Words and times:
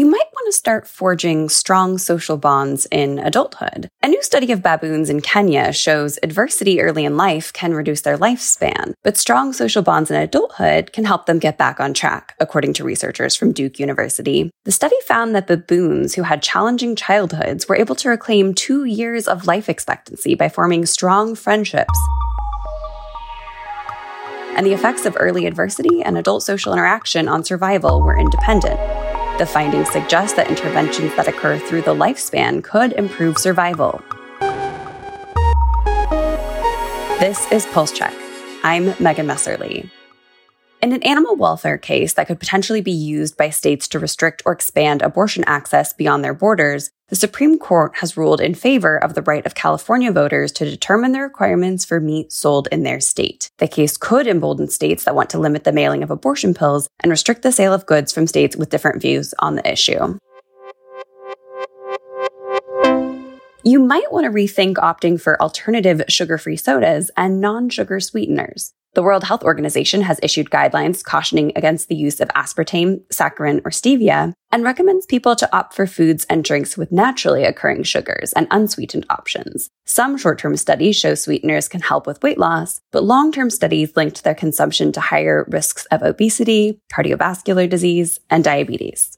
you 0.00 0.06
might 0.06 0.32
want 0.32 0.46
to 0.46 0.52
start 0.52 0.88
forging 0.88 1.50
strong 1.50 1.98
social 1.98 2.38
bonds 2.38 2.86
in 2.90 3.18
adulthood. 3.18 3.90
A 4.02 4.08
new 4.08 4.22
study 4.22 4.50
of 4.50 4.62
baboons 4.62 5.10
in 5.10 5.20
Kenya 5.20 5.74
shows 5.74 6.18
adversity 6.22 6.80
early 6.80 7.04
in 7.04 7.18
life 7.18 7.52
can 7.52 7.74
reduce 7.74 8.00
their 8.00 8.16
lifespan, 8.16 8.94
but 9.04 9.18
strong 9.18 9.52
social 9.52 9.82
bonds 9.82 10.10
in 10.10 10.16
adulthood 10.16 10.94
can 10.94 11.04
help 11.04 11.26
them 11.26 11.38
get 11.38 11.58
back 11.58 11.80
on 11.80 11.92
track, 11.92 12.34
according 12.40 12.72
to 12.72 12.82
researchers 12.82 13.36
from 13.36 13.52
Duke 13.52 13.78
University. 13.78 14.50
The 14.64 14.72
study 14.72 14.96
found 15.06 15.34
that 15.34 15.46
baboons 15.46 16.14
who 16.14 16.22
had 16.22 16.42
challenging 16.42 16.96
childhoods 16.96 17.68
were 17.68 17.76
able 17.76 17.96
to 17.96 18.08
reclaim 18.08 18.54
two 18.54 18.86
years 18.86 19.28
of 19.28 19.46
life 19.46 19.68
expectancy 19.68 20.34
by 20.34 20.48
forming 20.48 20.86
strong 20.86 21.34
friendships 21.34 21.98
and 24.56 24.66
the 24.66 24.72
effects 24.72 25.06
of 25.06 25.16
early 25.18 25.46
adversity 25.46 26.02
and 26.02 26.18
adult 26.18 26.42
social 26.42 26.72
interaction 26.72 27.28
on 27.28 27.44
survival 27.44 28.02
were 28.02 28.18
independent. 28.18 28.78
The 29.40 29.46
findings 29.46 29.90
suggest 29.90 30.36
that 30.36 30.50
interventions 30.50 31.16
that 31.16 31.26
occur 31.26 31.58
through 31.58 31.80
the 31.80 31.94
lifespan 31.94 32.62
could 32.62 32.92
improve 32.92 33.38
survival. 33.38 34.02
This 37.18 37.50
is 37.50 37.64
Pulse 37.72 37.90
Check. 37.90 38.12
I'm 38.62 38.94
Megan 39.02 39.26
Messerly. 39.26 39.90
In 40.82 40.92
an 40.92 41.02
animal 41.04 41.36
welfare 41.36 41.78
case 41.78 42.12
that 42.12 42.26
could 42.26 42.38
potentially 42.38 42.82
be 42.82 42.92
used 42.92 43.38
by 43.38 43.48
states 43.48 43.88
to 43.88 43.98
restrict 43.98 44.42
or 44.44 44.52
expand 44.52 45.00
abortion 45.00 45.42
access 45.46 45.94
beyond 45.94 46.22
their 46.22 46.34
borders, 46.34 46.90
the 47.10 47.16
Supreme 47.16 47.58
Court 47.58 47.96
has 47.96 48.16
ruled 48.16 48.40
in 48.40 48.54
favor 48.54 48.96
of 48.96 49.14
the 49.14 49.22
right 49.22 49.44
of 49.44 49.56
California 49.56 50.12
voters 50.12 50.52
to 50.52 50.64
determine 50.64 51.10
the 51.10 51.20
requirements 51.20 51.84
for 51.84 51.98
meat 51.98 52.32
sold 52.32 52.68
in 52.70 52.84
their 52.84 53.00
state. 53.00 53.50
The 53.58 53.66
case 53.66 53.96
could 53.96 54.28
embolden 54.28 54.68
states 54.68 55.04
that 55.04 55.16
want 55.16 55.28
to 55.30 55.40
limit 55.40 55.64
the 55.64 55.72
mailing 55.72 56.04
of 56.04 56.10
abortion 56.12 56.54
pills 56.54 56.88
and 57.00 57.10
restrict 57.10 57.42
the 57.42 57.50
sale 57.50 57.74
of 57.74 57.84
goods 57.84 58.12
from 58.12 58.28
states 58.28 58.56
with 58.56 58.70
different 58.70 59.02
views 59.02 59.34
on 59.40 59.56
the 59.56 59.70
issue. 59.70 60.18
You 63.64 63.80
might 63.80 64.10
want 64.12 64.24
to 64.24 64.30
rethink 64.30 64.76
opting 64.76 65.20
for 65.20 65.40
alternative 65.42 66.02
sugar 66.08 66.38
free 66.38 66.56
sodas 66.56 67.10
and 67.16 67.40
non 67.40 67.70
sugar 67.70 67.98
sweeteners. 67.98 68.72
The 68.92 69.04
World 69.04 69.22
Health 69.22 69.44
Organization 69.44 70.02
has 70.02 70.18
issued 70.20 70.50
guidelines 70.50 71.04
cautioning 71.04 71.52
against 71.54 71.86
the 71.86 71.94
use 71.94 72.18
of 72.18 72.28
aspartame, 72.30 73.06
saccharin, 73.06 73.60
or 73.64 73.70
stevia, 73.70 74.32
and 74.50 74.64
recommends 74.64 75.06
people 75.06 75.36
to 75.36 75.56
opt 75.56 75.74
for 75.74 75.86
foods 75.86 76.26
and 76.28 76.42
drinks 76.42 76.76
with 76.76 76.90
naturally 76.90 77.44
occurring 77.44 77.84
sugars 77.84 78.32
and 78.32 78.48
unsweetened 78.50 79.06
options. 79.08 79.70
Some 79.86 80.18
short 80.18 80.40
term 80.40 80.56
studies 80.56 80.96
show 80.96 81.14
sweeteners 81.14 81.68
can 81.68 81.82
help 81.82 82.04
with 82.04 82.20
weight 82.24 82.36
loss, 82.36 82.80
but 82.90 83.04
long 83.04 83.30
term 83.30 83.48
studies 83.48 83.94
linked 83.94 84.24
their 84.24 84.34
consumption 84.34 84.90
to 84.90 85.00
higher 85.00 85.46
risks 85.48 85.86
of 85.92 86.02
obesity, 86.02 86.80
cardiovascular 86.92 87.68
disease, 87.68 88.18
and 88.28 88.42
diabetes. 88.42 89.16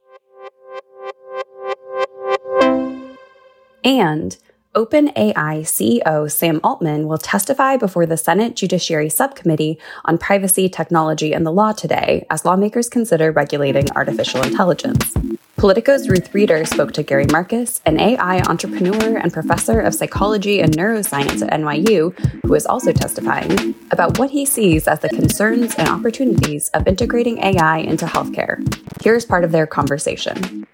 And 3.82 4.36
OpenAI 4.74 5.60
CEO 5.60 6.30
Sam 6.30 6.58
Altman 6.64 7.06
will 7.06 7.18
testify 7.18 7.76
before 7.76 8.06
the 8.06 8.16
Senate 8.16 8.56
Judiciary 8.56 9.10
Subcommittee 9.10 9.78
on 10.06 10.16
Privacy, 10.16 10.66
Technology, 10.70 11.34
and 11.34 11.44
the 11.44 11.52
Law 11.52 11.72
today 11.72 12.26
as 12.30 12.46
lawmakers 12.46 12.88
consider 12.88 13.32
regulating 13.32 13.90
artificial 13.90 14.42
intelligence. 14.42 15.12
Politico's 15.58 16.08
Ruth 16.08 16.34
Reader 16.34 16.64
spoke 16.64 16.92
to 16.92 17.02
Gary 17.02 17.26
Marcus, 17.30 17.82
an 17.84 18.00
AI 18.00 18.40
entrepreneur 18.48 19.18
and 19.18 19.30
professor 19.30 19.78
of 19.78 19.94
psychology 19.94 20.60
and 20.60 20.74
neuroscience 20.74 21.42
at 21.46 21.52
NYU, 21.52 22.18
who 22.46 22.54
is 22.54 22.64
also 22.64 22.92
testifying, 22.92 23.74
about 23.90 24.18
what 24.18 24.30
he 24.30 24.46
sees 24.46 24.88
as 24.88 25.00
the 25.00 25.10
concerns 25.10 25.74
and 25.74 25.88
opportunities 25.88 26.70
of 26.70 26.88
integrating 26.88 27.38
AI 27.40 27.78
into 27.80 28.06
healthcare. 28.06 28.58
Here's 29.02 29.26
part 29.26 29.44
of 29.44 29.52
their 29.52 29.66
conversation. 29.66 30.66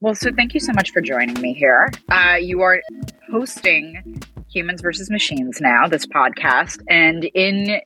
Well, 0.00 0.14
so 0.14 0.30
thank 0.36 0.54
you 0.54 0.60
so 0.60 0.72
much 0.72 0.90
for 0.92 1.00
joining 1.00 1.40
me 1.40 1.54
here. 1.54 1.90
Uh, 2.10 2.36
you 2.40 2.60
are 2.62 2.80
hosting 3.38 4.22
Humans 4.50 4.80
versus 4.80 5.10
Machines 5.10 5.60
now, 5.60 5.86
this 5.86 6.06
podcast, 6.06 6.80
and 6.88 7.24
in 7.34 7.82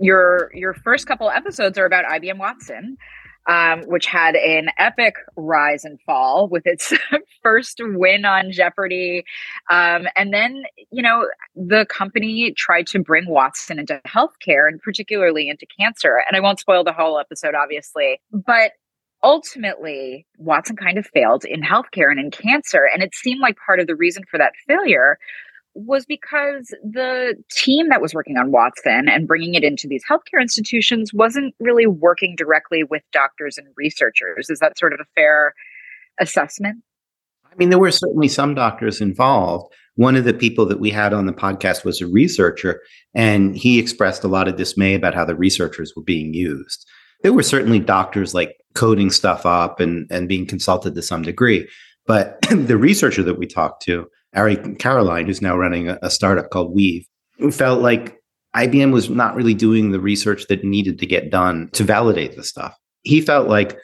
your 0.00 0.50
your 0.54 0.72
first 0.72 1.06
couple 1.06 1.28
episodes 1.28 1.76
are 1.76 1.84
about 1.84 2.06
IBM 2.06 2.38
Watson, 2.38 2.96
um, 3.46 3.82
which 3.82 4.06
had 4.06 4.36
an 4.36 4.68
epic 4.78 5.16
rise 5.36 5.84
and 5.84 6.00
fall 6.06 6.48
with 6.48 6.62
its 6.64 6.94
first 7.42 7.78
win 7.82 8.24
on 8.24 8.50
Jeopardy, 8.50 9.24
um, 9.70 10.06
and 10.16 10.32
then 10.32 10.62
you 10.90 11.02
know 11.02 11.28
the 11.54 11.84
company 11.90 12.52
tried 12.52 12.86
to 12.86 12.98
bring 12.98 13.28
Watson 13.28 13.78
into 13.78 14.00
healthcare 14.06 14.66
and 14.66 14.80
particularly 14.80 15.50
into 15.50 15.66
cancer. 15.78 16.22
And 16.26 16.38
I 16.38 16.40
won't 16.40 16.58
spoil 16.58 16.84
the 16.84 16.94
whole 16.94 17.18
episode, 17.18 17.54
obviously, 17.54 18.18
but 18.32 18.72
ultimately, 19.22 20.26
Watson 20.38 20.76
kind 20.76 20.98
of 20.98 21.06
failed 21.06 21.44
in 21.44 21.62
healthcare 21.62 22.10
and 22.10 22.20
in 22.20 22.30
cancer. 22.30 22.88
And 22.92 23.02
it 23.02 23.14
seemed 23.14 23.40
like 23.40 23.56
part 23.64 23.80
of 23.80 23.86
the 23.86 23.96
reason 23.96 24.24
for 24.30 24.38
that 24.38 24.52
failure 24.66 25.18
was 25.74 26.06
because 26.06 26.74
the 26.82 27.34
team 27.50 27.90
that 27.90 28.00
was 28.00 28.14
working 28.14 28.38
on 28.38 28.50
Watson 28.50 29.08
and 29.08 29.28
bringing 29.28 29.54
it 29.54 29.62
into 29.62 29.86
these 29.86 30.02
healthcare 30.10 30.40
institutions 30.40 31.12
wasn't 31.12 31.54
really 31.60 31.86
working 31.86 32.34
directly 32.34 32.82
with 32.82 33.02
doctors 33.12 33.58
and 33.58 33.66
researchers. 33.76 34.48
Is 34.48 34.58
that 34.60 34.78
sort 34.78 34.94
of 34.94 35.00
a 35.00 35.06
fair 35.14 35.52
assessment? 36.18 36.82
I 37.44 37.54
mean, 37.56 37.68
there 37.68 37.78
were 37.78 37.90
certainly 37.90 38.28
some 38.28 38.54
doctors 38.54 39.02
involved. 39.02 39.72
One 39.96 40.16
of 40.16 40.24
the 40.24 40.34
people 40.34 40.66
that 40.66 40.80
we 40.80 40.90
had 40.90 41.12
on 41.12 41.26
the 41.26 41.32
podcast 41.32 41.84
was 41.84 42.00
a 42.00 42.06
researcher, 42.06 42.82
and 43.14 43.56
he 43.56 43.78
expressed 43.78 44.24
a 44.24 44.28
lot 44.28 44.48
of 44.48 44.56
dismay 44.56 44.94
about 44.94 45.14
how 45.14 45.24
the 45.24 45.36
researchers 45.36 45.92
were 45.94 46.02
being 46.02 46.32
used. 46.32 46.86
There 47.22 47.32
were 47.32 47.42
certainly 47.42 47.80
doctors 47.80 48.34
like 48.34 48.56
coding 48.76 49.10
stuff 49.10 49.44
up 49.44 49.80
and, 49.80 50.06
and 50.10 50.28
being 50.28 50.46
consulted 50.46 50.94
to 50.94 51.02
some 51.02 51.22
degree. 51.22 51.68
But 52.06 52.40
the 52.50 52.76
researcher 52.76 53.22
that 53.24 53.38
we 53.38 53.46
talked 53.46 53.82
to, 53.84 54.06
Ari 54.34 54.56
Caroline, 54.76 55.26
who's 55.26 55.42
now 55.42 55.56
running 55.56 55.88
a, 55.88 55.98
a 56.02 56.10
startup 56.10 56.50
called 56.50 56.74
Weave, 56.74 57.06
felt 57.50 57.80
like 57.80 58.20
IBM 58.54 58.92
was 58.92 59.10
not 59.10 59.34
really 59.34 59.54
doing 59.54 59.90
the 59.90 60.00
research 60.00 60.46
that 60.48 60.64
needed 60.64 60.98
to 60.98 61.06
get 61.06 61.30
done 61.30 61.68
to 61.72 61.84
validate 61.84 62.36
the 62.36 62.44
stuff. 62.44 62.74
He 63.02 63.20
felt 63.20 63.48
like 63.48 63.78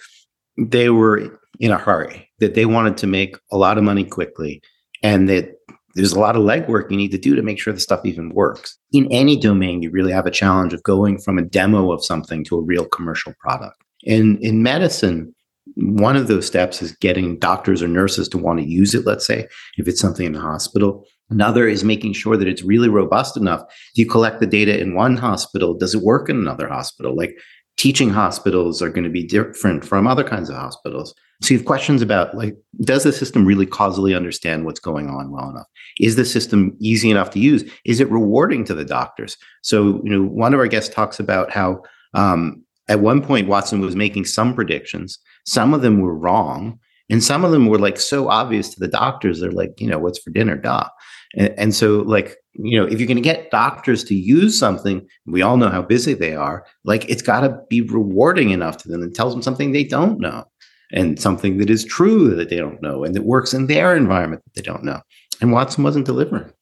they 0.57 0.91
were 0.91 1.39
in 1.61 1.71
a 1.71 1.79
hurry, 1.79 2.29
that 2.39 2.55
they 2.55 2.67
wanted 2.67 2.97
to 2.99 3.07
make 3.07 3.37
a 3.51 3.57
lot 3.57 3.79
of 3.79 3.85
money 3.85 4.05
quickly, 4.05 4.63
and 5.03 5.29
that 5.29 5.55
there's 5.95 6.13
a 6.13 6.21
lot 6.21 6.37
of 6.37 6.43
legwork 6.43 6.91
you 6.91 6.97
need 6.97 7.11
to 7.11 7.19
do 7.19 7.37
to 7.37 7.43
make 7.43 7.61
sure 7.61 7.73
the 7.73 7.81
stuff 7.81 8.05
even 8.05 8.31
works. 8.31 8.79
In 8.93 9.11
any 9.13 9.37
domain, 9.37 9.83
you 9.83 9.91
really 9.91 10.13
have 10.13 10.27
a 10.27 10.31
challenge 10.31 10.73
of 10.73 10.83
going 10.83 11.19
from 11.19 11.39
a 11.39 11.43
demo 11.43 11.93
of 11.93 12.05
something 12.05 12.45
to 12.45 12.57
a 12.57 12.63
real 12.63 12.87
commercial 12.87 13.35
product. 13.41 13.82
In 14.03 14.39
in 14.39 14.63
medicine, 14.63 15.35
one 15.77 16.17
of 16.17 16.29
those 16.29 16.47
steps 16.47 16.83
is 16.83 16.93
getting 16.97 17.39
doctors 17.39 17.83
or 17.83 17.89
nurses 17.89 18.29
to 18.31 18.39
want 18.39 18.61
to 18.61 18.67
use 18.67 18.95
it, 18.95 19.07
let's 19.07 19.27
say, 19.27 19.47
if 19.77 19.89
it's 19.89 20.01
something 20.01 20.27
in 20.27 20.33
the 20.33 20.41
hospital. 20.41 21.05
Another 21.31 21.67
is 21.67 21.83
making 21.83 22.13
sure 22.13 22.37
that 22.37 22.49
it's 22.49 22.63
really 22.63 22.89
robust 22.89 23.37
enough. 23.37 23.63
Do 23.95 24.03
you 24.03 24.09
collect 24.09 24.41
the 24.41 24.47
data 24.47 24.79
in 24.79 24.95
one 24.95 25.17
hospital, 25.17 25.73
does 25.73 25.95
it 25.95 26.03
work 26.03 26.29
in 26.29 26.37
another 26.37 26.69
hospital? 26.69 27.17
Like 27.17 27.39
teaching 27.79 28.11
hospitals 28.11 28.83
are 28.83 28.91
going 28.91 29.05
to 29.05 29.11
be 29.11 29.27
different 29.27 29.85
from 29.85 30.07
other 30.07 30.25
kinds 30.25 30.51
of 30.51 30.57
hospitals. 30.57 31.15
So 31.41 31.55
you 31.55 31.59
have 31.59 31.67
questions 31.67 32.03
about 32.03 32.37
like, 32.37 32.55
does 32.83 33.05
the 33.05 33.13
system 33.13 33.47
really 33.47 33.67
causally 33.67 34.15
understand 34.15 34.67
what's 34.67 34.79
going 34.79 35.09
on 35.09 35.31
well 35.31 35.49
enough? 35.49 35.67
Is 35.99 36.17
the 36.17 36.25
system 36.25 36.77
easy 36.81 37.11
enough 37.11 37.31
to 37.31 37.39
use? 37.39 37.65
Is 37.87 37.99
it 37.99 38.11
rewarding 38.11 38.65
to 38.67 38.75
the 38.75 38.85
doctors? 38.85 39.37
So, 39.63 40.03
you 40.05 40.11
know, 40.11 40.23
one 40.23 40.53
of 40.53 40.61
our 40.61 40.69
guests 40.69 40.95
talks 40.95 41.19
about 41.19 41.51
how 41.51 41.83
um, 42.15 42.63
at 42.89 43.01
one 43.01 43.23
point 43.23 43.49
Watson 43.49 43.81
was 43.81 43.97
making 43.97 44.25
some 44.25 44.55
predictions. 44.55 45.19
Some 45.47 45.75
of 45.75 45.83
them 45.83 46.01
were 46.01 46.17
wrong. 46.17 46.79
And 47.11 47.23
some 47.23 47.45
of 47.45 47.51
them 47.51 47.67
were 47.67 47.79
like 47.79 47.99
so 47.99 48.29
obvious 48.29 48.71
to 48.71 48.81
the 48.81 48.89
doctors. 48.89 49.41
They're 49.41 49.51
like, 49.51 49.79
you 49.79 49.87
know, 49.87 49.99
what's 49.99 50.19
for 50.19 50.31
dinner? 50.31 50.57
Duh. 50.57 50.89
And, 51.37 51.55
and 51.59 51.75
so, 51.75 51.99
like, 52.01 52.37
you 52.55 52.79
know, 52.79 52.87
if 52.87 52.99
you're 52.99 53.07
going 53.07 53.17
to 53.17 53.23
get 53.23 53.51
doctors 53.51 54.05
to 54.05 54.15
use 54.15 54.59
something, 54.59 55.07
we 55.27 55.43
all 55.43 55.57
know 55.57 55.69
how 55.69 55.83
busy 55.83 56.15
they 56.15 56.35
are. 56.35 56.65
Like, 56.85 57.09
it's 57.11 57.23
got 57.23 57.41
to 57.41 57.59
be 57.69 57.83
rewarding 57.83 58.51
enough 58.51 58.79
to 58.79 58.89
them 58.89 59.03
and 59.03 59.15
tells 59.15 59.35
them 59.35 59.43
something 59.43 59.73
they 59.73 59.85
don't 59.85 60.21
know 60.21 60.45
and 60.93 61.21
something 61.21 61.59
that 61.59 61.71
is 61.71 61.85
true 61.85 62.35
that 62.35 62.51
they 62.51 62.57
don't 62.57 62.81
know 62.83 63.05
and 63.05 63.15
that 63.15 63.25
works 63.25 63.53
in 63.53 63.67
their 63.67 63.97
environment 63.97 64.43
that 64.45 64.55
they 64.55 64.63
don't 64.63 64.85
know. 64.85 65.01
And 65.41 65.53
Watson 65.53 65.85
wasn't 65.85 66.07
delivering. 66.07 66.53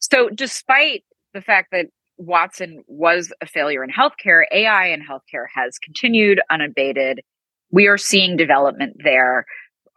So, 0.00 0.28
despite 0.30 1.04
the 1.34 1.42
fact 1.42 1.68
that 1.72 1.86
Watson 2.20 2.84
was 2.86 3.32
a 3.40 3.46
failure 3.46 3.82
in 3.82 3.90
healthcare, 3.90 4.42
AI 4.52 4.88
in 4.88 5.00
healthcare 5.00 5.46
has 5.54 5.78
continued 5.78 6.40
unabated. 6.50 7.22
We 7.70 7.86
are 7.86 7.96
seeing 7.96 8.36
development 8.36 8.96
there, 9.02 9.46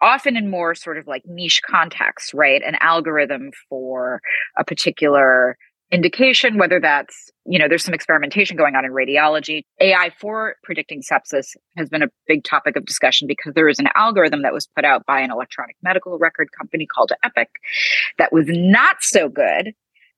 often 0.02 0.38
in 0.38 0.50
more 0.50 0.74
sort 0.74 0.98
of 0.98 1.06
like 1.06 1.24
niche 1.26 1.62
contexts, 1.70 2.34
right? 2.34 2.62
An 2.64 2.76
algorithm 2.80 3.52
for 3.68 4.22
a 4.58 4.64
particular 4.64 5.58
indication, 5.92 6.58
whether 6.58 6.80
that's, 6.80 7.30
you 7.46 7.60
know, 7.60 7.68
there's 7.68 7.84
some 7.84 7.94
experimentation 7.94 8.56
going 8.56 8.76
on 8.76 8.86
in 8.86 8.92
radiology. 8.92 9.64
AI 9.82 10.10
for 10.20 10.56
predicting 10.64 11.02
sepsis 11.02 11.56
has 11.78 11.90
been 11.90 12.02
a 12.02 12.08
big 12.26 12.44
topic 12.46 12.78
of 12.78 12.86
discussion 12.86 13.28
because 13.28 13.54
there 13.54 13.68
is 13.68 13.80
an 13.80 13.90
algorithm 13.96 14.44
that 14.44 14.54
was 14.54 14.68
put 14.76 14.86
out 14.86 15.06
by 15.06 15.20
an 15.20 15.30
electronic 15.30 15.76
medical 15.84 16.18
record 16.18 16.50
company 16.58 16.88
called 16.88 17.12
Epic 17.24 17.50
that 18.18 18.32
was 18.32 18.46
not 18.48 18.98
so 19.02 19.28
good 19.28 19.74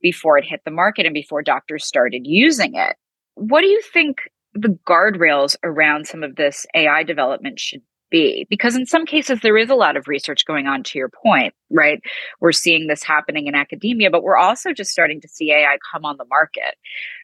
before 0.05 0.37
it 0.37 0.45
hit 0.45 0.61
the 0.65 0.69
market 0.69 1.07
and 1.07 1.15
before 1.15 1.41
doctors 1.41 1.83
started 1.83 2.27
using 2.27 2.75
it. 2.75 2.95
What 3.33 3.61
do 3.61 3.67
you 3.67 3.81
think 3.81 4.29
the 4.53 4.77
guardrails 4.87 5.55
around 5.63 6.05
some 6.05 6.21
of 6.21 6.35
this 6.35 6.63
AI 6.75 7.01
development 7.01 7.59
should 7.59 7.81
be? 8.11 8.45
Because 8.47 8.75
in 8.75 8.85
some 8.85 9.07
cases, 9.07 9.39
there 9.41 9.57
is 9.57 9.71
a 9.71 9.75
lot 9.75 9.97
of 9.97 10.07
research 10.07 10.45
going 10.45 10.67
on, 10.67 10.83
to 10.83 10.99
your 10.99 11.09
point, 11.09 11.55
right? 11.71 12.03
We're 12.39 12.51
seeing 12.51 12.85
this 12.85 13.01
happening 13.01 13.47
in 13.47 13.55
academia, 13.55 14.11
but 14.11 14.21
we're 14.21 14.37
also 14.37 14.73
just 14.73 14.91
starting 14.91 15.21
to 15.21 15.27
see 15.27 15.51
AI 15.51 15.79
come 15.91 16.05
on 16.05 16.17
the 16.17 16.25
market 16.29 16.75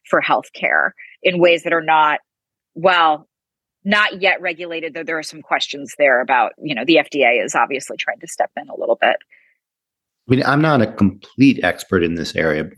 for 0.10 0.20
healthcare 0.20 0.94
in 1.22 1.40
ways 1.40 1.62
that 1.62 1.74
are 1.74 1.84
not, 1.84 2.22
well, 2.74 3.28
not 3.84 4.24
yet 4.24 4.42
regulated, 4.42 4.96
though 4.96 5.04
there 5.04 5.20
are 5.20 5.24
some 5.24 5.44
questions 5.44 5.94
there 6.00 6.20
about, 6.20 6.54
you 6.58 6.74
know, 6.74 6.84
the 6.84 6.96
FDA 6.96 7.46
is 7.46 7.54
obviously 7.54 7.98
trying 7.98 8.22
to 8.22 8.28
step 8.28 8.50
in 8.58 8.70
a 8.70 8.76
little 8.76 8.98
bit. 9.00 9.18
Mean, 10.32 10.44
I'm 10.46 10.62
not 10.62 10.82
a 10.82 10.88
complete 10.88 11.60
expert 11.62 12.04
in 12.04 12.16
this 12.16 12.38
area, 12.38 12.70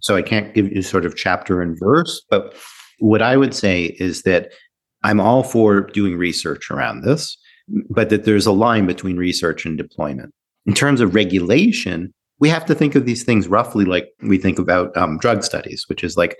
so 0.00 0.14
I 0.14 0.22
can't 0.22 0.54
give 0.54 0.70
you 0.70 0.80
sort 0.80 1.04
of 1.04 1.16
chapter 1.16 1.60
and 1.60 1.76
verse, 1.76 2.22
but 2.30 2.54
what 3.00 3.20
I 3.20 3.36
would 3.36 3.52
say 3.52 3.96
is 3.98 4.22
that 4.22 4.52
I'm 5.02 5.18
all 5.18 5.42
for 5.42 5.80
doing 5.80 6.16
research 6.16 6.70
around 6.70 7.02
this, 7.02 7.36
but 7.90 8.10
that 8.10 8.24
there's 8.24 8.46
a 8.46 8.52
line 8.52 8.86
between 8.86 9.16
research 9.16 9.66
and 9.66 9.76
deployment. 9.76 10.32
In 10.66 10.72
terms 10.72 11.00
of 11.00 11.16
regulation, 11.16 12.14
we 12.38 12.48
have 12.48 12.64
to 12.66 12.76
think 12.76 12.94
of 12.94 13.06
these 13.06 13.24
things 13.24 13.48
roughly 13.48 13.84
like 13.84 14.08
we 14.22 14.38
think 14.38 14.60
about 14.60 14.96
um, 14.96 15.18
drug 15.18 15.42
studies, 15.42 15.84
which 15.88 16.04
is 16.04 16.16
like 16.16 16.38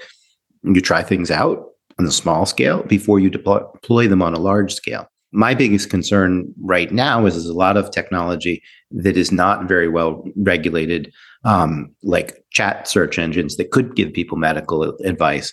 you 0.62 0.80
try 0.80 1.02
things 1.02 1.32
out 1.32 1.64
on 1.98 2.06
a 2.06 2.12
small 2.12 2.46
scale 2.46 2.84
before 2.84 3.18
you 3.18 3.28
deploy, 3.28 3.60
deploy 3.82 4.06
them 4.06 4.22
on 4.22 4.34
a 4.34 4.38
large 4.40 4.72
scale. 4.72 5.08
My 5.34 5.52
biggest 5.52 5.90
concern 5.90 6.54
right 6.62 6.92
now 6.92 7.26
is 7.26 7.34
there's 7.34 7.46
a 7.46 7.52
lot 7.52 7.76
of 7.76 7.90
technology 7.90 8.62
that 8.92 9.16
is 9.16 9.32
not 9.32 9.66
very 9.66 9.88
well 9.88 10.24
regulated, 10.36 11.12
um, 11.44 11.92
like 12.04 12.44
chat 12.50 12.86
search 12.86 13.18
engines 13.18 13.56
that 13.56 13.72
could 13.72 13.96
give 13.96 14.12
people 14.12 14.38
medical 14.38 14.84
advice, 15.04 15.52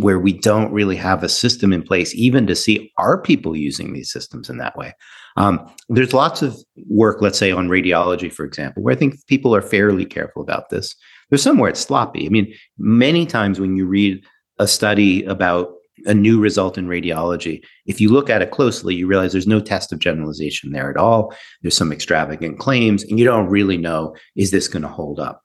where 0.00 0.18
we 0.18 0.32
don't 0.32 0.72
really 0.72 0.96
have 0.96 1.22
a 1.22 1.28
system 1.28 1.70
in 1.70 1.82
place 1.82 2.14
even 2.14 2.46
to 2.46 2.56
see 2.56 2.90
are 2.96 3.20
people 3.20 3.54
using 3.54 3.92
these 3.92 4.10
systems 4.10 4.48
in 4.48 4.56
that 4.56 4.76
way. 4.76 4.94
Um, 5.36 5.70
there's 5.90 6.14
lots 6.14 6.40
of 6.40 6.56
work, 6.88 7.20
let's 7.20 7.38
say 7.38 7.52
on 7.52 7.68
radiology, 7.68 8.32
for 8.32 8.44
example, 8.46 8.82
where 8.82 8.94
I 8.94 8.98
think 8.98 9.14
people 9.26 9.54
are 9.54 9.62
fairly 9.62 10.06
careful 10.06 10.42
about 10.42 10.70
this. 10.70 10.94
There's 11.28 11.42
somewhere 11.42 11.70
it's 11.70 11.80
sloppy. 11.80 12.26
I 12.26 12.30
mean, 12.30 12.52
many 12.78 13.26
times 13.26 13.60
when 13.60 13.76
you 13.76 13.86
read 13.86 14.24
a 14.58 14.66
study 14.66 15.24
about 15.24 15.74
a 16.06 16.14
new 16.14 16.40
result 16.40 16.78
in 16.78 16.86
radiology, 16.86 17.62
if 17.86 18.00
you 18.00 18.08
look 18.08 18.30
at 18.30 18.42
it 18.42 18.50
closely, 18.50 18.94
you 18.94 19.06
realize 19.06 19.32
there's 19.32 19.46
no 19.46 19.60
test 19.60 19.92
of 19.92 19.98
generalization 19.98 20.70
there 20.70 20.90
at 20.90 20.96
all. 20.96 21.34
There's 21.62 21.76
some 21.76 21.92
extravagant 21.92 22.58
claims, 22.58 23.02
and 23.04 23.18
you 23.18 23.24
don't 23.24 23.48
really 23.48 23.76
know 23.76 24.14
is 24.36 24.50
this 24.50 24.68
going 24.68 24.82
to 24.82 24.88
hold 24.88 25.20
up. 25.20 25.42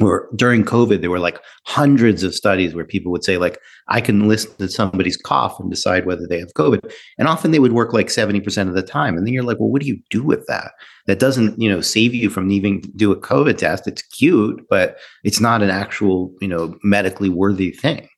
Or 0.00 0.30
during 0.34 0.64
COVID, 0.64 1.02
there 1.02 1.10
were 1.10 1.18
like 1.18 1.40
hundreds 1.66 2.22
of 2.22 2.34
studies 2.34 2.74
where 2.74 2.86
people 2.86 3.12
would 3.12 3.24
say, 3.24 3.36
like, 3.36 3.58
I 3.88 4.00
can 4.00 4.28
listen 4.28 4.54
to 4.56 4.68
somebody's 4.68 5.16
cough 5.16 5.60
and 5.60 5.70
decide 5.70 6.06
whether 6.06 6.26
they 6.26 6.38
have 6.38 6.54
COVID. 6.54 6.90
And 7.18 7.28
often 7.28 7.50
they 7.50 7.58
would 7.58 7.72
work 7.72 7.92
like 7.92 8.06
70% 8.06 8.68
of 8.68 8.74
the 8.74 8.82
time. 8.82 9.16
And 9.16 9.26
then 9.26 9.34
you're 9.34 9.42
like, 9.42 9.58
well, 9.58 9.68
what 9.68 9.82
do 9.82 9.88
you 9.88 9.98
do 10.08 10.22
with 10.22 10.46
that? 10.46 10.72
That 11.06 11.18
doesn't, 11.18 11.60
you 11.60 11.68
know, 11.68 11.82
save 11.82 12.14
you 12.14 12.30
from 12.30 12.48
needing 12.48 12.80
to 12.80 12.88
do 12.92 13.12
a 13.12 13.20
COVID 13.20 13.58
test. 13.58 13.86
It's 13.86 14.02
cute, 14.02 14.64
but 14.70 14.96
it's 15.22 15.40
not 15.40 15.62
an 15.62 15.70
actual, 15.70 16.32
you 16.40 16.48
know, 16.48 16.78
medically 16.82 17.28
worthy 17.28 17.70
thing. 17.70 18.08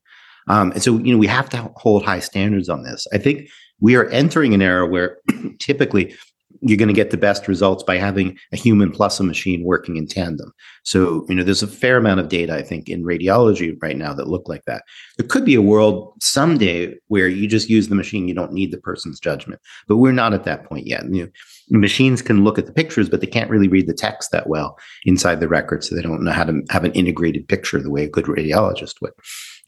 Um, 0.49 0.73
and 0.73 0.83
so, 0.83 0.99
you 0.99 1.13
know, 1.13 1.19
we 1.19 1.27
have 1.27 1.49
to 1.51 1.71
hold 1.77 2.05
high 2.05 2.21
standards 2.21 2.69
on 2.69 2.83
this. 2.83 3.07
I 3.13 3.19
think 3.19 3.49
we 3.81 3.97
are 3.97 4.09
entering 4.09 4.55
an 4.55 4.63
era 4.63 4.87
where 4.87 5.19
typically 5.59 6.15
you're 6.61 6.79
going 6.79 6.89
to 6.89 6.95
get 6.95 7.11
the 7.11 7.17
best 7.17 7.49
results 7.49 7.83
by 7.83 7.97
having 7.97 8.39
a 8.53 8.57
human 8.57 8.91
plus 8.91 9.19
a 9.19 9.25
machine 9.25 9.65
working 9.65 9.97
in 9.97 10.07
tandem. 10.07 10.53
So, 10.85 11.27
you 11.29 11.35
know, 11.35 11.43
there's 11.43 11.63
a 11.63 11.67
fair 11.67 11.97
amount 11.97 12.21
of 12.21 12.29
data, 12.29 12.55
I 12.55 12.63
think, 12.63 12.89
in 12.89 13.05
radiology 13.05 13.77
right 13.83 13.97
now 13.97 14.13
that 14.15 14.29
look 14.29 14.49
like 14.49 14.65
that. 14.67 14.85
There 15.19 15.27
could 15.27 15.45
be 15.45 15.55
a 15.55 15.63
world 15.63 16.15
someday 16.21 16.95
where 17.09 17.27
you 17.27 17.49
just 17.49 17.69
use 17.69 17.89
the 17.89 17.95
machine, 17.95 18.29
you 18.29 18.35
don't 18.35 18.53
need 18.53 18.71
the 18.71 18.79
person's 18.79 19.19
judgment. 19.19 19.61
But 19.89 19.97
we're 19.97 20.13
not 20.13 20.35
at 20.35 20.45
that 20.45 20.65
point 20.65 20.87
yet. 20.87 21.05
You 21.11 21.25
know, 21.25 21.79
machines 21.81 22.23
can 22.23 22.45
look 22.45 22.59
at 22.59 22.67
the 22.67 22.73
pictures, 22.73 23.09
but 23.09 23.21
they 23.21 23.27
can't 23.27 23.51
really 23.51 23.69
read 23.69 23.89
the 23.89 23.95
text 23.95 24.31
that 24.31 24.49
well 24.49 24.79
inside 25.05 25.41
the 25.41 25.49
record. 25.49 25.83
So 25.83 25.95
they 25.95 26.03
don't 26.03 26.23
know 26.23 26.33
how 26.33 26.45
to 26.45 26.63
have 26.71 26.85
an 26.85 26.93
integrated 26.93 27.49
picture 27.49 27.81
the 27.81 27.91
way 27.91 28.05
a 28.05 28.09
good 28.09 28.27
radiologist 28.27 29.01
would. 29.01 29.13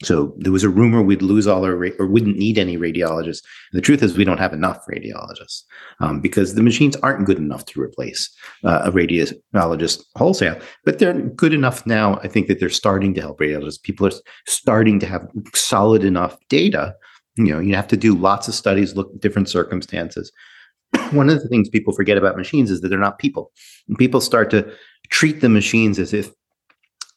So 0.03 0.33
there 0.37 0.51
was 0.51 0.63
a 0.63 0.69
rumor 0.69 1.01
we'd 1.01 1.21
lose 1.21 1.47
all 1.47 1.63
our, 1.63 1.75
ra- 1.75 1.89
or 1.99 2.05
wouldn't 2.05 2.37
need 2.37 2.57
any 2.57 2.77
radiologists. 2.77 3.41
And 3.71 3.73
the 3.73 3.81
truth 3.81 4.03
is, 4.03 4.17
we 4.17 4.25
don't 4.25 4.39
have 4.39 4.51
enough 4.51 4.79
radiologists 4.91 5.63
um, 6.01 6.19
because 6.19 6.55
the 6.55 6.63
machines 6.63 6.97
aren't 6.97 7.25
good 7.25 7.37
enough 7.37 7.65
to 7.67 7.81
replace 7.81 8.29
uh, 8.65 8.81
a 8.83 8.91
radiologist 8.91 10.03
wholesale. 10.17 10.59
But 10.83 10.99
they're 10.99 11.13
good 11.13 11.53
enough 11.53 11.85
now. 11.85 12.19
I 12.23 12.27
think 12.27 12.47
that 12.47 12.59
they're 12.59 12.69
starting 12.69 13.13
to 13.13 13.21
help 13.21 13.39
radiologists. 13.39 13.81
People 13.81 14.07
are 14.07 14.11
starting 14.47 14.99
to 14.99 15.05
have 15.05 15.29
solid 15.53 16.03
enough 16.03 16.37
data. 16.49 16.93
You 17.37 17.53
know, 17.53 17.59
you 17.59 17.75
have 17.75 17.87
to 17.87 17.97
do 17.97 18.15
lots 18.15 18.49
of 18.49 18.53
studies, 18.53 18.95
look 18.97 19.11
at 19.13 19.21
different 19.21 19.47
circumstances. 19.47 20.29
One 21.11 21.29
of 21.29 21.41
the 21.41 21.47
things 21.47 21.69
people 21.69 21.93
forget 21.93 22.17
about 22.17 22.35
machines 22.35 22.69
is 22.69 22.81
that 22.81 22.89
they're 22.89 22.99
not 22.99 23.19
people. 23.19 23.53
People 23.97 24.19
start 24.19 24.49
to 24.51 24.69
treat 25.09 25.39
the 25.39 25.49
machines 25.49 25.99
as 25.99 26.13
if 26.13 26.31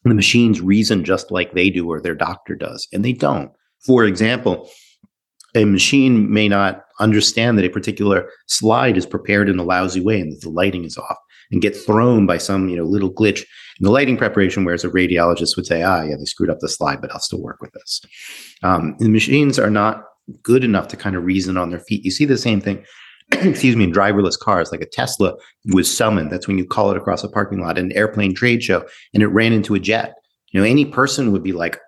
the 0.08 0.14
machines 0.14 0.60
reason 0.60 1.05
just 1.05 1.31
like 1.31 1.52
they 1.52 1.70
do 1.70 1.88
or 1.88 2.00
their 2.00 2.14
doctor 2.14 2.55
does, 2.55 2.88
and 2.93 3.05
they 3.05 3.12
don't. 3.12 3.50
For 3.84 4.05
example, 4.05 4.69
a 5.55 5.64
machine 5.64 6.32
may 6.32 6.49
not 6.49 6.84
understand 7.00 7.58
that 7.58 7.64
a 7.64 7.70
particular 7.70 8.31
slide 8.46 8.96
is 8.96 9.06
prepared 9.06 9.49
in 9.49 9.58
a 9.58 9.64
lousy 9.64 10.00
way 10.00 10.20
and 10.20 10.32
that 10.32 10.40
the 10.40 10.50
lighting 10.50 10.84
is 10.84 10.99
off 10.99 11.16
and 11.50 11.62
get 11.62 11.76
thrown 11.76 12.26
by 12.26 12.38
some 12.38 12.69
you 12.69 12.76
know 12.76 12.84
little 12.84 13.12
glitch. 13.12 13.40
In 13.40 13.84
the 13.84 13.90
lighting 13.90 14.16
preparation 14.16 14.64
whereas 14.64 14.84
a 14.84 14.90
radiologist 14.90 15.56
would 15.56 15.66
say 15.66 15.82
ah 15.82 16.02
yeah 16.02 16.16
they 16.16 16.25
screwed 16.25 16.50
up 16.50 16.58
the 16.60 16.69
slide 16.69 17.00
but 17.00 17.12
i'll 17.12 17.20
still 17.20 17.40
work 17.43 17.60
with 17.60 17.72
this. 17.72 18.00
Um, 18.62 18.96
the 18.99 19.08
machines 19.08 19.58
are 19.58 19.70
not 19.70 20.05
good 20.43 20.64
enough 20.64 20.88
to 20.88 20.96
kind 20.96 21.16
of 21.16 21.25
reason 21.25 21.56
on 21.56 21.70
their 21.70 21.81
feet. 21.81 22.05
You 22.05 22.10
see 22.10 22.25
the 22.25 22.37
same 22.37 22.60
thing 22.60 22.84
excuse 23.33 23.77
me, 23.77 23.85
in 23.85 23.93
driverless 23.93 24.39
cars, 24.39 24.73
like 24.73 24.81
a 24.81 24.87
Tesla 24.87 25.35
was 25.67 25.95
summoned. 25.95 26.31
That's 26.31 26.49
when 26.49 26.59
you 26.59 26.67
call 26.67 26.91
it 26.91 26.97
across 26.97 27.25
a 27.25 27.29
parking 27.29 27.61
lot, 27.61 27.79
an 27.79 27.93
airplane 27.93 28.35
trade 28.35 28.63
show, 28.63 28.85
and 29.13 29.23
it 29.23 29.29
ran 29.29 29.53
into 29.53 29.75
a 29.75 29.81
jet. 29.81 30.15
You 30.53 30.61
know, 30.61 30.67
any 30.67 30.85
person 30.85 31.33
would 31.33 31.43
be 31.43 31.53
like, 31.53 31.79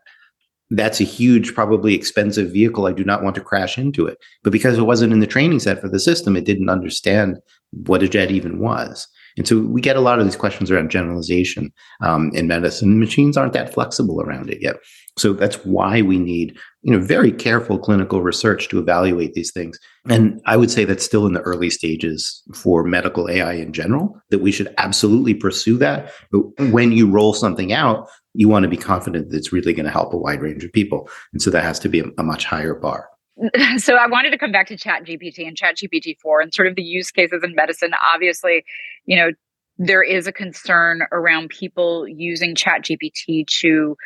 that's 0.71 1.01
a 1.01 1.05
huge, 1.05 1.55
probably 1.55 1.95
expensive 1.95 2.53
vehicle. 2.53 2.87
I 2.87 2.93
do 2.93 3.05
not 3.05 3.25
want 3.25 3.35
to 3.37 3.41
crash 3.41 3.77
into 3.77 4.07
it. 4.07 4.19
But 4.45 4.53
because 4.53 4.79
it 4.79 4.83
wasn't 4.83 5.13
in 5.13 5.21
the 5.21 5.27
training 5.27 5.59
set 5.59 5.81
for 5.81 5.89
the 5.89 5.99
system, 5.99 6.37
it 6.37 6.45
didn't 6.45 6.69
understand 6.69 7.39
what 7.73 8.03
a 8.03 8.09
jet 8.09 8.31
even 8.31 8.61
was. 8.61 9.09
And 9.37 9.47
so 9.47 9.61
we 9.61 9.81
get 9.81 9.97
a 9.97 10.01
lot 10.01 10.19
of 10.19 10.25
these 10.25 10.37
questions 10.37 10.71
around 10.71 10.91
generalization 10.91 11.73
um, 12.03 12.31
in 12.35 12.47
medicine. 12.47 13.01
Machines 13.01 13.37
aren't 13.37 13.53
that 13.55 13.73
flexible 13.73 14.21
around 14.21 14.51
it 14.51 14.59
yet. 14.61 14.77
So 15.19 15.33
that's 15.33 15.57
why 15.65 16.03
we 16.03 16.19
need, 16.19 16.59
you 16.83 16.93
know, 16.93 16.99
very 16.99 17.31
careful 17.31 17.79
clinical 17.79 18.23
research 18.23 18.69
to 18.69 18.79
evaluate 18.79 19.35
these 19.35 19.53
things. 19.53 19.79
And 20.09 20.41
I 20.47 20.57
would 20.57 20.71
say 20.71 20.85
that's 20.85 21.05
still 21.05 21.27
in 21.27 21.35
the 21.35 21.41
early 21.41 21.69
stages 21.69 22.43
for 22.55 22.85
medical 22.85 23.29
AI 23.29 23.53
in 23.53 23.73
general, 23.73 24.19
that 24.31 24.39
we 24.39 24.51
should 24.51 24.73
absolutely 24.79 25.35
pursue 25.35 25.77
that. 25.79 26.11
But 26.33 26.41
when 26.71 26.93
you 26.93 27.11
roll 27.11 27.35
something 27.35 27.73
out, 27.73 28.09
you 28.33 28.49
want 28.49 28.63
to 28.63 28.69
be 28.69 28.79
confident 28.79 29.29
that 29.29 29.37
it's 29.37 29.53
really 29.53 29.75
going 29.75 29.85
to 29.85 29.93
help 29.93 30.15
a 30.15 30.17
wide 30.17 30.41
range 30.41 30.65
of 30.65 30.73
people. 30.73 31.09
And 31.33 31.43
so 31.43 31.51
that 31.51 31.65
has 31.65 31.79
to 31.81 31.89
be 31.89 32.01
a, 32.01 32.05
a 32.17 32.23
much 32.23 32.47
higher 32.47 32.75
bar. 32.75 33.09
so 33.77 33.97
I 33.97 34.07
wanted 34.07 34.31
to 34.31 34.39
come 34.39 34.53
back 34.53 34.69
to 34.69 34.77
Chat 34.77 35.05
GPT 35.05 35.47
and 35.47 35.57
Chat 35.57 35.77
GPT 35.77 36.19
4 36.21 36.41
and 36.41 36.55
sort 36.55 36.69
of 36.69 36.77
the 36.77 36.83
use 36.83 37.11
cases 37.11 37.43
in 37.43 37.55
medicine. 37.55 37.93
Obviously, 38.15 38.65
you 39.05 39.17
know, 39.17 39.31
there 39.77 40.03
is 40.03 40.27
a 40.27 40.33
concern 40.33 41.03
around 41.13 41.49
people 41.51 42.07
using 42.09 42.55
Chat 42.55 42.85
GPT 42.85 43.47
to 43.61 43.97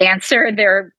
answer 0.00 0.50
their 0.54 0.92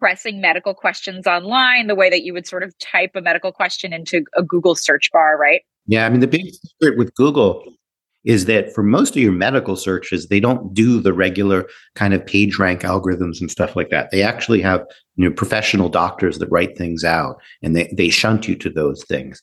pressing 0.00 0.40
medical 0.40 0.74
questions 0.74 1.26
online 1.26 1.86
the 1.86 1.94
way 1.94 2.10
that 2.10 2.22
you 2.22 2.32
would 2.32 2.46
sort 2.46 2.64
of 2.64 2.76
type 2.78 3.12
a 3.14 3.20
medical 3.20 3.52
question 3.52 3.92
into 3.92 4.24
a 4.34 4.42
Google 4.42 4.74
search 4.74 5.12
bar, 5.12 5.38
right? 5.38 5.60
Yeah, 5.86 6.06
I 6.06 6.08
mean 6.08 6.20
the 6.20 6.26
big 6.26 6.46
secret 6.46 6.98
with 6.98 7.14
Google 7.14 7.62
is 8.24 8.44
that 8.46 8.74
for 8.74 8.82
most 8.82 9.16
of 9.16 9.22
your 9.22 9.32
medical 9.32 9.76
searches, 9.76 10.28
they 10.28 10.40
don't 10.40 10.74
do 10.74 11.00
the 11.00 11.12
regular 11.12 11.66
kind 11.94 12.12
of 12.12 12.24
page 12.24 12.58
rank 12.58 12.82
algorithms 12.82 13.40
and 13.40 13.50
stuff 13.50 13.76
like 13.76 13.88
that. 13.90 14.10
They 14.10 14.22
actually 14.22 14.60
have 14.60 14.84
you 15.16 15.28
know 15.28 15.34
professional 15.34 15.88
doctors 15.88 16.38
that 16.38 16.50
write 16.50 16.76
things 16.76 17.04
out 17.04 17.40
and 17.62 17.76
they, 17.76 17.92
they 17.96 18.10
shunt 18.10 18.48
you 18.48 18.56
to 18.56 18.70
those 18.70 19.04
things. 19.04 19.40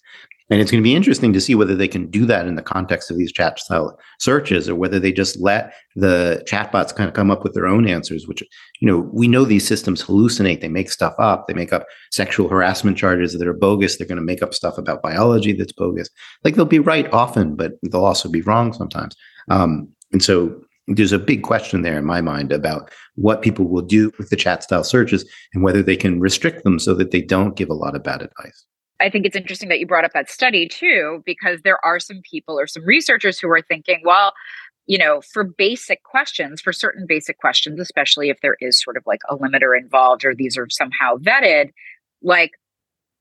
And 0.49 0.61
it's 0.61 0.71
going 0.71 0.81
to 0.81 0.87
be 0.87 0.95
interesting 0.95 1.33
to 1.33 1.41
see 1.41 1.55
whether 1.55 1.75
they 1.75 1.89
can 1.89 2.09
do 2.09 2.25
that 2.25 2.47
in 2.47 2.55
the 2.55 2.61
context 2.61 3.11
of 3.11 3.17
these 3.17 3.33
chat 3.33 3.59
style 3.59 3.99
searches 4.19 4.69
or 4.69 4.75
whether 4.75 4.97
they 4.97 5.11
just 5.11 5.39
let 5.41 5.73
the 5.95 6.41
chatbots 6.47 6.95
kind 6.95 7.09
of 7.09 7.13
come 7.13 7.29
up 7.29 7.43
with 7.43 7.53
their 7.53 7.67
own 7.67 7.87
answers, 7.87 8.27
which, 8.27 8.41
you 8.79 8.87
know, 8.87 9.09
we 9.11 9.27
know 9.27 9.43
these 9.43 9.67
systems 9.67 10.01
hallucinate. 10.01 10.61
They 10.61 10.69
make 10.69 10.89
stuff 10.89 11.15
up. 11.19 11.47
They 11.47 11.53
make 11.53 11.73
up 11.73 11.85
sexual 12.11 12.47
harassment 12.47 12.97
charges 12.97 13.33
that 13.33 13.47
are 13.47 13.53
bogus. 13.53 13.97
They're 13.97 14.07
going 14.07 14.17
to 14.17 14.23
make 14.23 14.41
up 14.41 14.53
stuff 14.53 14.77
about 14.77 15.01
biology 15.01 15.51
that's 15.51 15.73
bogus. 15.73 16.09
Like 16.43 16.55
they'll 16.55 16.65
be 16.65 16.79
right 16.79 17.11
often, 17.11 17.55
but 17.55 17.73
they'll 17.83 18.05
also 18.05 18.29
be 18.29 18.41
wrong 18.41 18.71
sometimes. 18.71 19.15
Um, 19.49 19.89
and 20.13 20.23
so 20.23 20.61
there's 20.87 21.11
a 21.11 21.19
big 21.19 21.43
question 21.43 21.81
there 21.81 21.97
in 21.97 22.05
my 22.05 22.21
mind 22.21 22.53
about 22.53 22.89
what 23.15 23.41
people 23.41 23.67
will 23.67 23.81
do 23.81 24.11
with 24.17 24.29
the 24.29 24.37
chat 24.37 24.63
style 24.63 24.85
searches 24.85 25.29
and 25.53 25.61
whether 25.61 25.83
they 25.83 25.97
can 25.97 26.21
restrict 26.21 26.63
them 26.63 26.79
so 26.79 26.93
that 26.93 27.11
they 27.11 27.21
don't 27.21 27.57
give 27.57 27.69
a 27.69 27.73
lot 27.73 27.95
of 27.95 28.03
bad 28.03 28.21
advice. 28.21 28.65
I 28.99 29.09
think 29.09 29.25
it's 29.25 29.35
interesting 29.35 29.69
that 29.69 29.79
you 29.79 29.87
brought 29.87 30.05
up 30.05 30.13
that 30.13 30.29
study 30.29 30.67
too, 30.67 31.21
because 31.25 31.61
there 31.61 31.83
are 31.85 31.99
some 31.99 32.21
people 32.29 32.59
or 32.59 32.67
some 32.67 32.83
researchers 32.83 33.39
who 33.39 33.49
are 33.49 33.61
thinking, 33.61 34.01
well, 34.03 34.33
you 34.87 34.97
know, 34.97 35.21
for 35.21 35.43
basic 35.43 36.03
questions, 36.03 36.61
for 36.61 36.71
certain 36.71 37.05
basic 37.07 37.37
questions, 37.37 37.79
especially 37.79 38.29
if 38.29 38.39
there 38.41 38.55
is 38.61 38.81
sort 38.81 38.97
of 38.97 39.03
like 39.05 39.19
a 39.29 39.35
limiter 39.35 39.77
involved 39.77 40.25
or 40.25 40.33
these 40.33 40.57
are 40.57 40.67
somehow 40.69 41.17
vetted, 41.17 41.71
like 42.23 42.51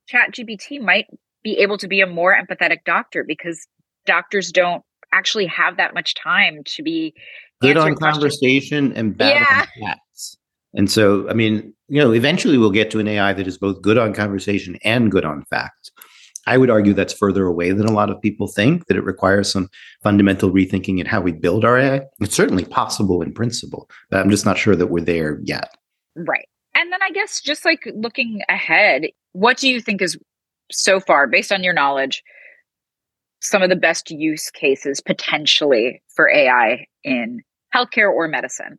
Chat 0.08 0.32
GPT 0.32 0.80
might 0.80 1.06
be 1.42 1.58
able 1.58 1.76
to 1.78 1.88
be 1.88 2.00
a 2.00 2.06
more 2.06 2.36
empathetic 2.36 2.78
doctor 2.84 3.24
because 3.24 3.66
doctors 4.06 4.52
don't 4.52 4.82
actually 5.12 5.46
have 5.46 5.76
that 5.76 5.94
much 5.94 6.14
time 6.14 6.62
to 6.64 6.82
be 6.82 7.14
good 7.60 7.76
on 7.76 7.94
conversation 7.96 8.92
and 8.92 9.16
bad 9.16 9.34
yeah. 9.34 9.60
on 9.60 9.88
facts. 9.88 10.36
And 10.74 10.90
so, 10.90 11.28
I 11.28 11.32
mean, 11.32 11.74
you 11.88 12.00
know, 12.02 12.12
eventually 12.12 12.58
we'll 12.58 12.70
get 12.70 12.90
to 12.90 12.98
an 12.98 13.08
AI 13.08 13.32
that 13.32 13.46
is 13.46 13.58
both 13.58 13.82
good 13.82 13.98
on 13.98 14.12
conversation 14.12 14.76
and 14.84 15.10
good 15.10 15.24
on 15.24 15.44
facts. 15.50 15.90
I 16.48 16.58
would 16.58 16.70
argue 16.70 16.94
that's 16.94 17.12
further 17.12 17.44
away 17.44 17.72
than 17.72 17.86
a 17.86 17.92
lot 17.92 18.10
of 18.10 18.20
people 18.20 18.46
think, 18.46 18.86
that 18.86 18.96
it 18.96 19.04
requires 19.04 19.50
some 19.50 19.68
fundamental 20.02 20.50
rethinking 20.50 21.00
in 21.00 21.06
how 21.06 21.20
we 21.20 21.32
build 21.32 21.64
our 21.64 21.76
AI. 21.78 22.02
It's 22.20 22.36
certainly 22.36 22.64
possible 22.64 23.20
in 23.20 23.32
principle, 23.32 23.90
but 24.10 24.20
I'm 24.20 24.30
just 24.30 24.46
not 24.46 24.56
sure 24.56 24.76
that 24.76 24.86
we're 24.86 25.04
there 25.04 25.40
yet. 25.42 25.74
Right. 26.14 26.46
And 26.74 26.92
then 26.92 27.00
I 27.02 27.10
guess 27.10 27.40
just 27.40 27.64
like 27.64 27.90
looking 27.94 28.42
ahead, 28.48 29.06
what 29.32 29.56
do 29.56 29.68
you 29.68 29.80
think 29.80 30.00
is 30.00 30.16
so 30.70 31.00
far, 31.00 31.26
based 31.26 31.50
on 31.50 31.64
your 31.64 31.74
knowledge, 31.74 32.22
some 33.40 33.62
of 33.62 33.70
the 33.70 33.76
best 33.76 34.10
use 34.10 34.50
cases 34.50 35.00
potentially 35.00 36.00
for 36.14 36.30
AI 36.30 36.86
in 37.02 37.42
healthcare 37.74 38.10
or 38.10 38.28
medicine? 38.28 38.78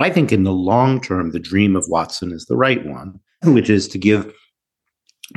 I 0.00 0.10
think 0.10 0.32
in 0.32 0.44
the 0.44 0.52
long 0.52 1.00
term, 1.00 1.32
the 1.32 1.40
dream 1.40 1.74
of 1.76 1.86
Watson 1.88 2.32
is 2.32 2.46
the 2.46 2.56
right 2.56 2.84
one, 2.86 3.18
which 3.44 3.68
is 3.68 3.88
to 3.88 3.98
give 3.98 4.32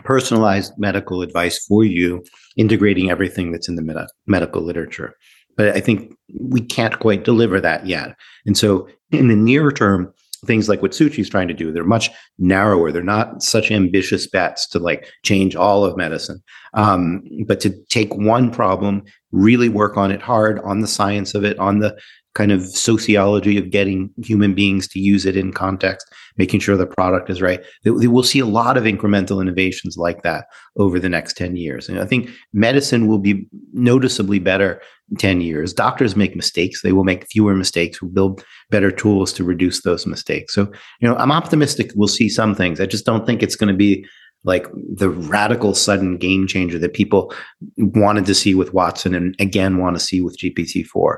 personalized 0.04 0.74
medical 0.78 1.22
advice 1.22 1.64
for 1.66 1.84
you, 1.84 2.24
integrating 2.58 3.10
everything 3.10 3.52
that's 3.52 3.68
in 3.68 3.76
the 3.76 3.82
med- 3.82 4.08
medical 4.28 4.62
literature. 4.62 5.16
But 5.58 5.76
I 5.76 5.80
think 5.80 6.16
we 6.40 6.62
can't 6.62 7.00
quite 7.00 7.26
deliver 7.26 7.60
that 7.60 7.86
yet. 7.86 8.16
And 8.46 8.58
so 8.58 8.88
in 9.12 9.28
the 9.28 9.36
near 9.36 9.72
term, 9.72 10.14
things 10.46 10.68
like 10.68 10.82
what 10.82 10.92
Suchi's 10.92 11.30
trying 11.30 11.48
to 11.50 11.54
do, 11.54 11.72
they're 11.72 11.84
much 11.84 12.10
narrower. 12.40 12.92
They're 12.92 13.04
not 13.04 13.44
such 13.44 13.70
ambitious 13.70 14.28
bets 14.28 14.68
to 14.70 14.80
like 14.80 15.08
change 15.24 15.56
all 15.56 15.86
of 15.86 15.98
medicine, 15.98 16.42
um, 16.74 17.24
but 17.46 17.60
to 17.60 17.70
take 17.90 18.14
one 18.16 18.50
problem, 18.50 19.04
really 19.32 19.70
work 19.70 19.98
on 19.98 20.12
it 20.12 20.22
hard, 20.22 20.60
on 20.62 20.80
the 20.80 20.88
science 20.88 21.36
of 21.36 21.44
it, 21.44 21.60
on 21.60 21.80
the 21.80 21.96
kind 22.34 22.52
of 22.52 22.66
sociology 22.66 23.58
of 23.58 23.72
getting 23.72 24.10
human 24.24 24.54
beings 24.54 24.88
to 24.88 25.00
use 25.00 25.26
it 25.26 25.36
in 25.36 25.52
context, 25.52 26.08
making 26.38 26.62
sure 26.62 26.78
the 26.78 26.88
product 26.88 27.30
is 27.30 27.42
right. 27.42 27.62
We'll 27.84 28.24
see 28.24 28.40
a 28.40 28.46
lot 28.46 28.78
of 28.78 28.86
incremental 28.86 29.42
innovations 29.42 29.98
like 29.98 30.24
that 30.24 30.46
over 30.78 30.98
the 31.00 31.10
next 31.10 31.36
10 31.36 31.58
years. 31.58 31.90
And 31.90 32.00
I 32.00 32.06
think 32.06 32.30
medicine 32.54 33.08
will 33.08 33.20
be 33.20 33.48
noticeably 33.74 34.40
better 34.40 34.82
10 35.18 35.42
years. 35.42 35.74
Doctors 35.74 36.16
make 36.16 36.36
mistakes. 36.36 36.82
They 36.82 36.94
will 36.94 37.04
make 37.04 37.28
fewer 37.28 37.54
mistakes. 37.54 38.02
We'll 38.02 38.12
build 38.12 38.46
better 38.70 38.92
tools 38.92 39.34
to 39.34 39.44
reduce 39.44 39.82
those 39.82 40.08
mistakes. 40.08 40.54
So, 40.54 40.72
you 41.02 41.10
know, 41.10 41.18
I'm 41.18 41.34
optimistic 41.34 41.92
we'll 41.96 42.08
see 42.08 42.30
some 42.30 42.56
things. 42.56 42.80
I 42.80 42.86
just 42.86 43.06
don't 43.06 43.26
think 43.26 43.44
it's 43.44 43.58
going 43.58 43.74
to 43.74 43.78
be 43.78 44.06
like 44.44 44.66
the 44.74 45.10
radical 45.10 45.76
sudden 45.76 46.18
game 46.18 46.48
changer 46.48 46.80
that 46.80 46.94
people 46.94 47.34
wanted 47.78 48.26
to 48.26 48.34
see 48.34 48.56
with 48.56 48.74
Watson 48.74 49.14
and 49.14 49.36
again 49.40 49.78
want 49.78 49.96
to 49.98 50.00
see 50.00 50.22
with 50.22 50.38
GPT-4 50.40 51.18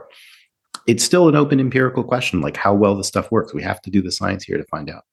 it's 0.88 1.04
still 1.04 1.30
an 1.30 1.36
open 1.36 1.60
empirical 1.60 2.04
question, 2.04 2.42
like 2.42 2.58
how 2.58 2.74
well 2.74 2.96
the 2.96 3.04
stuff 3.04 3.32
works. 3.32 3.54
We 3.54 3.64
have 3.64 3.82
to 3.82 3.90
do 3.90 4.02
the 4.02 4.12
science 4.12 4.44
here 4.44 4.58
to 4.58 4.66
find 4.66 4.90
out. 4.90 5.04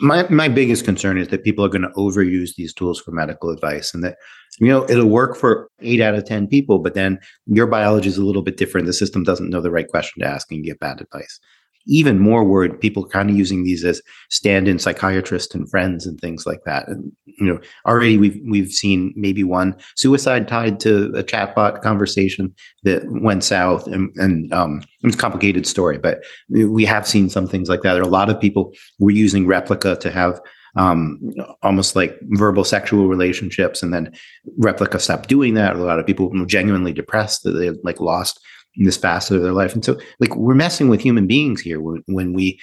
My 0.00 0.26
my 0.30 0.48
biggest 0.48 0.84
concern 0.84 1.18
is 1.18 1.28
that 1.28 1.44
people 1.44 1.64
are 1.64 1.68
going 1.68 1.82
to 1.82 1.88
overuse 1.90 2.54
these 2.54 2.72
tools 2.72 3.00
for 3.00 3.10
medical 3.10 3.50
advice, 3.50 3.92
and 3.92 4.02
that 4.04 4.16
you 4.58 4.68
know 4.68 4.88
it'll 4.88 5.08
work 5.08 5.36
for 5.36 5.68
eight 5.80 6.00
out 6.00 6.14
of 6.14 6.24
ten 6.24 6.46
people, 6.46 6.78
but 6.78 6.94
then 6.94 7.18
your 7.46 7.66
biology 7.66 8.08
is 8.08 8.16
a 8.16 8.24
little 8.24 8.42
bit 8.42 8.56
different. 8.56 8.86
The 8.86 8.92
system 8.92 9.22
doesn't 9.22 9.50
know 9.50 9.60
the 9.60 9.70
right 9.70 9.88
question 9.88 10.22
to 10.22 10.28
ask, 10.28 10.50
and 10.50 10.58
you 10.58 10.64
get 10.64 10.80
bad 10.80 11.00
advice 11.00 11.40
even 11.86 12.18
more 12.18 12.44
worried 12.44 12.80
people 12.80 13.06
kind 13.06 13.30
of 13.30 13.36
using 13.36 13.64
these 13.64 13.84
as 13.84 14.00
stand-in 14.30 14.78
psychiatrists 14.78 15.54
and 15.54 15.68
friends 15.70 16.06
and 16.06 16.20
things 16.20 16.46
like 16.46 16.60
that. 16.64 16.88
And 16.88 17.12
you 17.26 17.46
know 17.46 17.58
already 17.86 18.18
we've 18.18 18.38
we've 18.48 18.70
seen 18.70 19.12
maybe 19.16 19.42
one 19.42 19.74
suicide 19.96 20.48
tied 20.48 20.78
to 20.80 21.06
a 21.16 21.24
chatbot 21.24 21.82
conversation 21.82 22.54
that 22.82 23.02
went 23.06 23.42
south 23.42 23.86
and 23.86 24.10
and 24.16 24.52
um 24.52 24.82
it's 25.02 25.16
a 25.16 25.18
complicated 25.18 25.66
story 25.66 25.98
but 25.98 26.22
we 26.50 26.84
have 26.84 27.06
seen 27.08 27.28
some 27.28 27.46
things 27.48 27.68
like 27.68 27.82
that. 27.82 27.94
There 27.94 28.02
are 28.02 28.06
a 28.06 28.08
lot 28.08 28.30
of 28.30 28.40
people 28.40 28.72
were 28.98 29.10
using 29.10 29.46
Replika 29.46 29.98
to 30.00 30.10
have 30.10 30.40
um, 30.74 31.20
almost 31.62 31.94
like 31.94 32.18
verbal 32.30 32.64
sexual 32.64 33.06
relationships 33.06 33.82
and 33.82 33.92
then 33.92 34.12
Replika 34.58 35.00
stopped 35.00 35.28
doing 35.28 35.54
that. 35.54 35.76
A 35.76 35.78
lot 35.78 35.98
of 35.98 36.06
people 36.06 36.30
were 36.30 36.46
genuinely 36.46 36.92
depressed 36.92 37.42
that 37.42 37.52
they 37.52 37.70
like 37.82 38.00
lost 38.00 38.40
this 38.76 38.96
facet 38.96 39.36
of 39.36 39.42
their 39.42 39.52
life. 39.52 39.74
And 39.74 39.84
so, 39.84 39.98
like, 40.18 40.34
we're 40.36 40.54
messing 40.54 40.88
with 40.88 41.00
human 41.00 41.26
beings 41.26 41.60
here 41.60 41.80
when, 41.80 42.02
when 42.06 42.32
we 42.32 42.60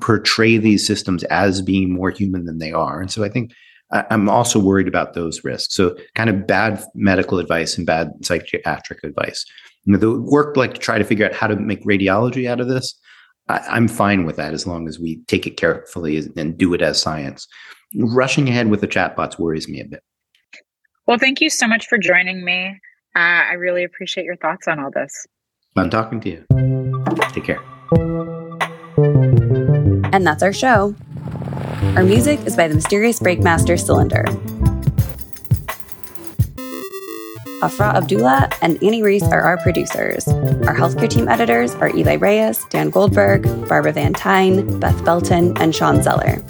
portray 0.00 0.56
these 0.56 0.86
systems 0.86 1.24
as 1.24 1.62
being 1.62 1.92
more 1.92 2.10
human 2.10 2.44
than 2.44 2.58
they 2.58 2.72
are. 2.72 3.00
And 3.00 3.10
so, 3.10 3.24
I 3.24 3.28
think 3.28 3.52
I, 3.92 4.04
I'm 4.10 4.28
also 4.28 4.58
worried 4.58 4.88
about 4.88 5.14
those 5.14 5.44
risks. 5.44 5.74
So, 5.74 5.96
kind 6.14 6.30
of 6.30 6.46
bad 6.46 6.82
medical 6.94 7.38
advice 7.38 7.76
and 7.76 7.86
bad 7.86 8.10
psychiatric 8.22 9.04
advice. 9.04 9.44
You 9.84 9.92
know, 9.92 9.98
the 9.98 10.20
work 10.20 10.56
like 10.56 10.74
to 10.74 10.80
try 10.80 10.98
to 10.98 11.04
figure 11.04 11.26
out 11.26 11.34
how 11.34 11.46
to 11.46 11.56
make 11.56 11.84
radiology 11.84 12.48
out 12.48 12.60
of 12.60 12.68
this. 12.68 12.98
I, 13.48 13.76
am 13.76 13.88
fine 13.88 14.24
with 14.24 14.36
that 14.36 14.54
as 14.54 14.66
long 14.66 14.88
as 14.88 14.98
we 14.98 15.22
take 15.26 15.46
it 15.46 15.58
carefully 15.58 16.22
and 16.36 16.56
do 16.56 16.72
it 16.72 16.80
as 16.80 17.00
science. 17.00 17.46
Rushing 17.96 18.48
ahead 18.48 18.68
with 18.68 18.80
the 18.80 18.88
chatbots 18.88 19.38
worries 19.38 19.68
me 19.68 19.80
a 19.80 19.84
bit. 19.84 20.02
Well, 21.06 21.18
thank 21.18 21.40
you 21.40 21.50
so 21.50 21.66
much 21.66 21.86
for 21.86 21.98
joining 21.98 22.44
me. 22.44 22.80
Uh, 23.14 23.18
I 23.50 23.52
really 23.54 23.84
appreciate 23.84 24.24
your 24.24 24.36
thoughts 24.36 24.66
on 24.66 24.80
all 24.80 24.90
this. 24.90 25.26
Fun 25.74 25.90
talking 25.90 26.20
to 26.20 26.30
you. 26.30 26.44
Take 27.32 27.42
care. 27.42 27.60
And 30.14 30.24
that's 30.24 30.40
our 30.40 30.52
show. 30.52 30.94
Our 31.96 32.04
music 32.04 32.38
is 32.46 32.54
by 32.54 32.68
the 32.68 32.76
mysterious 32.76 33.18
Breakmaster 33.18 33.76
Cylinder. 33.76 34.24
Afra 37.60 37.96
Abdullah 37.96 38.50
and 38.62 38.80
Annie 38.84 39.02
Reese 39.02 39.24
are 39.24 39.40
our 39.40 39.56
producers. 39.56 40.28
Our 40.28 40.76
healthcare 40.76 41.10
team 41.10 41.26
editors 41.26 41.74
are 41.76 41.88
Eli 41.88 42.14
Reyes, 42.14 42.64
Dan 42.70 42.90
Goldberg, 42.90 43.42
Barbara 43.68 43.92
Van 43.92 44.12
Tyne, 44.12 44.78
Beth 44.78 45.04
Belton, 45.04 45.58
and 45.58 45.74
Sean 45.74 46.02
Zeller. 46.04 46.44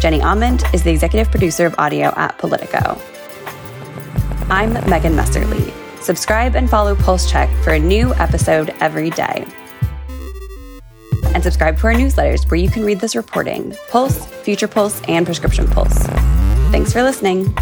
Jenny 0.00 0.20
Ament 0.22 0.64
is 0.74 0.82
the 0.82 0.90
executive 0.90 1.30
producer 1.30 1.66
of 1.66 1.74
audio 1.78 2.12
at 2.16 2.36
Politico. 2.38 3.00
I'm 4.50 4.72
Megan 4.90 5.12
Messerly. 5.12 5.77
Subscribe 6.00 6.56
and 6.56 6.68
follow 6.68 6.94
Pulse 6.94 7.30
Check 7.30 7.50
for 7.62 7.72
a 7.72 7.78
new 7.78 8.14
episode 8.14 8.74
every 8.80 9.10
day. 9.10 9.46
And 11.34 11.42
subscribe 11.42 11.78
to 11.78 11.86
our 11.86 11.94
newsletters 11.94 12.50
where 12.50 12.58
you 12.58 12.70
can 12.70 12.84
read 12.84 13.00
this 13.00 13.14
reporting 13.14 13.74
Pulse, 13.90 14.26
Future 14.26 14.68
Pulse, 14.68 15.00
and 15.08 15.26
Prescription 15.26 15.68
Pulse. 15.68 15.98
Thanks 16.70 16.92
for 16.92 17.02
listening. 17.02 17.54